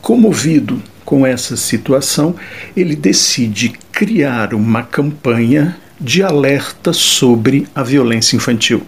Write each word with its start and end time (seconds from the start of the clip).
comovido 0.00 0.82
com 1.04 1.26
essa 1.26 1.56
situação, 1.56 2.34
ele 2.76 2.94
decide 2.94 3.72
criar 3.90 4.54
uma 4.54 4.82
campanha 4.82 5.76
de 6.00 6.22
alerta 6.22 6.92
sobre 6.92 7.66
a 7.74 7.82
violência 7.82 8.36
infantil. 8.36 8.82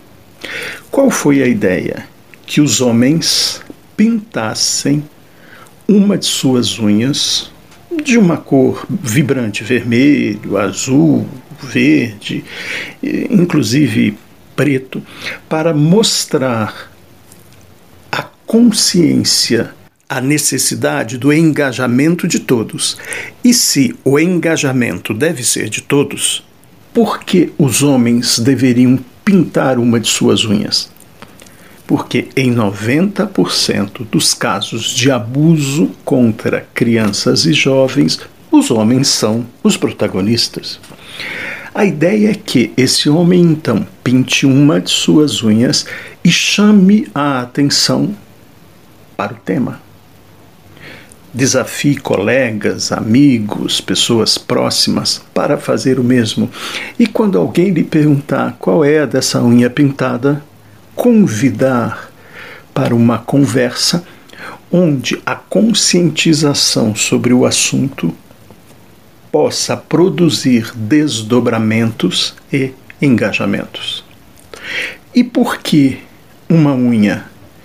Qual 0.90 1.10
foi 1.10 1.42
a 1.42 1.46
ideia? 1.46 2.06
Que 2.46 2.60
os 2.60 2.80
homens 2.80 3.60
pintassem 3.96 5.02
uma 5.92 6.16
de 6.16 6.24
suas 6.24 6.78
unhas 6.78 7.50
de 8.02 8.16
uma 8.16 8.38
cor 8.38 8.86
vibrante, 8.88 9.62
vermelho, 9.62 10.56
azul, 10.56 11.28
verde, 11.62 12.42
inclusive 13.02 14.16
preto, 14.56 15.02
para 15.48 15.74
mostrar 15.74 16.90
a 18.10 18.22
consciência, 18.46 19.74
a 20.08 20.20
necessidade 20.20 21.18
do 21.18 21.30
engajamento 21.30 22.26
de 22.26 22.40
todos. 22.40 22.96
E 23.44 23.52
se 23.52 23.94
o 24.02 24.18
engajamento 24.18 25.12
deve 25.12 25.44
ser 25.44 25.68
de 25.68 25.82
todos, 25.82 26.42
por 26.94 27.20
que 27.20 27.52
os 27.58 27.82
homens 27.82 28.38
deveriam 28.38 28.98
pintar 29.24 29.78
uma 29.78 30.00
de 30.00 30.08
suas 30.08 30.44
unhas? 30.44 30.90
Porque 31.92 32.28
em 32.34 32.50
90% 32.54 34.06
dos 34.10 34.32
casos 34.32 34.94
de 34.94 35.10
abuso 35.10 35.90
contra 36.06 36.66
crianças 36.72 37.44
e 37.44 37.52
jovens, 37.52 38.18
os 38.50 38.70
homens 38.70 39.08
são 39.08 39.44
os 39.62 39.76
protagonistas. 39.76 40.80
A 41.74 41.84
ideia 41.84 42.30
é 42.30 42.34
que 42.34 42.72
esse 42.78 43.10
homem 43.10 43.42
então 43.42 43.86
pinte 44.02 44.46
uma 44.46 44.80
de 44.80 44.90
suas 44.90 45.42
unhas 45.42 45.84
e 46.24 46.30
chame 46.30 47.08
a 47.14 47.42
atenção 47.42 48.16
para 49.14 49.34
o 49.34 49.36
tema. 49.36 49.78
Desafie 51.34 51.96
colegas, 51.96 52.90
amigos, 52.90 53.82
pessoas 53.82 54.38
próximas 54.38 55.22
para 55.34 55.58
fazer 55.58 56.00
o 56.00 56.04
mesmo. 56.04 56.48
E 56.98 57.06
quando 57.06 57.38
alguém 57.38 57.68
lhe 57.68 57.84
perguntar 57.84 58.56
qual 58.58 58.82
é 58.82 59.00
a 59.00 59.06
dessa 59.06 59.42
unha 59.42 59.68
pintada, 59.68 60.42
convidar 60.94 62.10
para 62.72 62.94
uma 62.94 63.18
conversa 63.18 64.04
onde 64.70 65.20
a 65.26 65.34
conscientização 65.34 66.94
sobre 66.94 67.32
o 67.32 67.44
assunto 67.44 68.14
possa 69.30 69.76
produzir 69.76 70.72
desdobramentos 70.74 72.34
e 72.52 72.72
engajamentos. 73.00 74.04
E 75.14 75.22
por 75.22 75.58
que 75.58 76.00
uma 76.48 76.74
unha, 76.74 77.24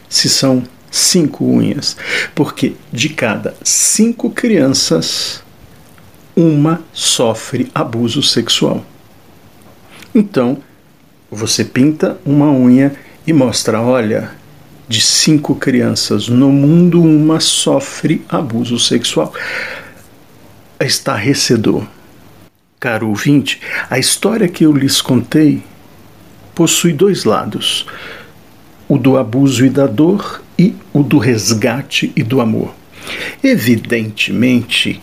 se 0.09 0.29
são 0.29 0.63
cinco 0.91 1.45
unhas? 1.45 1.95
Porque 2.35 2.75
de 2.91 3.09
cada 3.09 3.55
cinco 3.63 4.29
crianças, 4.29 5.43
uma 6.35 6.81
sofre 6.93 7.71
abuso 7.73 8.21
sexual. 8.21 8.85
Então, 10.13 10.57
você 11.29 11.63
pinta 11.63 12.17
uma 12.25 12.51
unha 12.51 12.95
e 13.27 13.33
mostra: 13.33 13.81
olha, 13.81 14.31
de 14.87 15.01
cinco 15.01 15.53
crianças 15.53 16.29
no 16.29 16.49
mundo, 16.49 17.03
uma 17.03 17.41
sofre 17.41 18.25
abuso 18.29 18.79
sexual. 18.79 19.33
Estarrecedor. 20.79 21.85
Caro 22.79 23.09
ouvinte, 23.09 23.59
a 23.89 23.99
história 23.99 24.47
que 24.47 24.63
eu 24.63 24.71
lhes 24.71 25.01
contei 25.01 25.61
possui 26.55 26.93
dois 26.93 27.25
lados: 27.25 27.85
o 28.87 28.97
do 28.97 29.17
abuso 29.17 29.65
e 29.65 29.69
da 29.69 29.85
dor 29.85 30.41
e 30.57 30.73
o 30.93 31.03
do 31.03 31.17
resgate 31.17 32.13
e 32.15 32.23
do 32.23 32.39
amor. 32.39 32.73
Evidentemente 33.43 35.01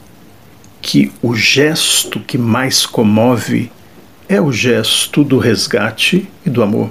que 0.80 1.10
o 1.22 1.34
gesto 1.34 2.20
que 2.20 2.36
mais 2.36 2.84
comove 2.84 3.70
é 4.28 4.40
o 4.40 4.52
gesto 4.52 5.24
do 5.24 5.38
resgate 5.38 6.28
e 6.44 6.50
do 6.50 6.62
amor. 6.62 6.90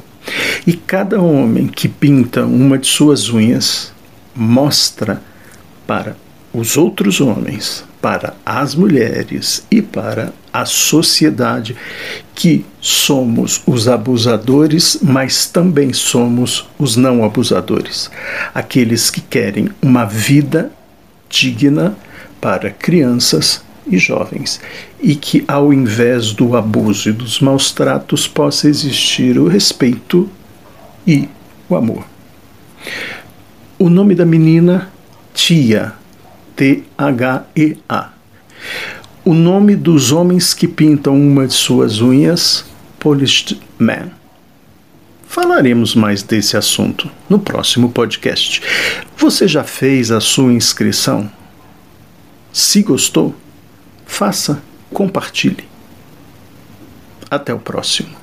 E 0.66 0.74
cada 0.74 1.22
homem 1.22 1.68
que 1.68 1.88
pinta 1.88 2.46
uma 2.46 2.78
de 2.78 2.88
suas 2.88 3.30
unhas 3.30 3.94
mostra 4.36 5.22
para 5.86 6.16
os 6.54 6.78
outros 6.78 7.20
homens, 7.20 7.84
para 8.02 8.36
as 8.46 8.76
mulheres 8.76 9.66
e 9.72 9.82
para 9.82 10.32
a 10.52 10.66
sociedade 10.66 11.76
que 12.36 12.64
somos 12.80 13.62
os 13.66 13.88
abusadores, 13.88 15.00
mas 15.02 15.48
também 15.48 15.92
somos 15.94 16.68
os 16.78 16.96
não 16.96 17.24
abusadores. 17.24 18.10
Aqueles 18.54 19.10
que 19.10 19.22
querem 19.22 19.70
uma 19.82 20.06
vida 20.06 20.72
digna 21.30 21.96
para 22.40 22.70
crianças 22.70 23.64
e 23.86 23.98
jovens, 23.98 24.60
e 25.02 25.16
que 25.16 25.44
ao 25.48 25.74
invés 25.74 26.32
do 26.32 26.56
abuso 26.56 27.10
e 27.10 27.14
dos 27.14 27.40
maus 27.40 27.72
tratos 27.72 28.28
possa 28.28 28.68
existir 28.68 29.38
o 29.38 29.48
respeito 29.48 30.30
e 31.06 31.28
o 31.70 31.76
amor. 31.76 32.06
O 33.78 33.90
nome 33.90 34.16
da 34.16 34.26
menina, 34.26 34.90
Tia, 35.34 35.94
T-H-E-A. 36.56 38.10
O 39.26 39.34
nome 39.34 39.76
dos 39.76 40.12
homens 40.12 40.54
que 40.54 40.68
pintam 40.68 41.16
uma 41.16 41.48
de 41.48 41.54
suas 41.54 42.02
unhas, 42.02 42.66
Polished 43.00 43.60
Man. 43.78 44.12
Falaremos 45.28 45.96
mais 45.96 46.22
desse 46.22 46.56
assunto 46.56 47.10
no 47.28 47.40
próximo 47.40 47.90
podcast. 47.90 48.62
Você 49.18 49.48
já 49.48 49.64
fez 49.64 50.12
a 50.12 50.20
sua 50.20 50.54
inscrição? 50.54 51.30
Se 52.52 52.84
gostou, 52.84 53.34
faça, 54.24 54.62
compartilhe. 54.94 55.68
Até 57.30 57.54
o 57.54 57.60
próximo. 57.60 58.16